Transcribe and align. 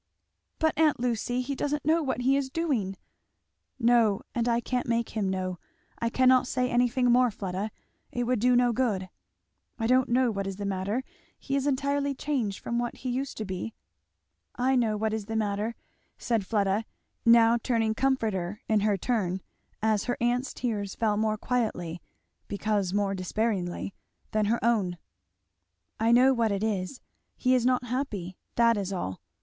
"But, 0.57 0.73
aunt 0.79 0.99
Lucy, 0.99 1.41
he 1.41 1.53
doesn't 1.53 1.85
know 1.85 2.01
what 2.01 2.21
he 2.21 2.35
is 2.35 2.49
doing!" 2.49 2.97
"No 3.77 4.23
and 4.33 4.49
I 4.49 4.59
can't 4.59 4.87
make 4.87 5.09
him 5.09 5.29
know. 5.29 5.59
I 5.99 6.09
cannot 6.09 6.47
say 6.47 6.71
anything 6.71 7.11
more, 7.11 7.29
Fleda 7.29 7.69
it 8.11 8.23
would 8.23 8.39
do 8.39 8.55
no 8.55 8.73
good. 8.73 9.11
I 9.77 9.85
don't 9.85 10.09
know 10.09 10.31
what 10.31 10.47
is 10.47 10.55
the 10.55 10.65
matter 10.65 11.03
he 11.37 11.55
is 11.55 11.67
entirely 11.67 12.15
changed 12.15 12.57
from 12.57 12.79
what 12.79 12.95
he 12.95 13.11
used 13.11 13.37
to 13.37 13.45
be" 13.45 13.75
"I 14.71 14.75
know 14.75 14.97
what 14.97 15.13
is 15.13 15.27
the 15.27 15.35
matter," 15.35 15.75
said 16.17 16.47
Fleda, 16.47 16.85
now 17.23 17.59
turning 17.61 17.93
comforter 17.93 18.63
in 18.67 18.79
her 18.79 18.97
turn 18.97 19.41
as 19.83 20.05
her 20.05 20.17
aunt's 20.19 20.51
tears 20.51 20.95
fell 20.95 21.15
more 21.15 21.37
quietly, 21.37 22.01
because 22.47 22.91
more 22.91 23.13
despairingly, 23.13 23.93
than 24.31 24.45
her 24.45 24.57
own, 24.65 24.97
"I 25.99 26.11
know 26.11 26.33
what 26.33 26.51
it 26.51 26.63
is 26.63 27.01
he 27.37 27.53
is 27.53 27.67
not 27.67 27.83
happy; 27.83 28.35
that 28.55 28.77
is 28.77 28.91
all. 28.91 29.21